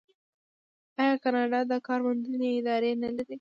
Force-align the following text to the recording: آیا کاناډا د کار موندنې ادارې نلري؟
آیا 1.01 1.15
کاناډا 1.23 1.59
د 1.71 1.73
کار 1.87 1.99
موندنې 2.05 2.49
ادارې 2.59 2.91
نلري؟ 3.01 3.23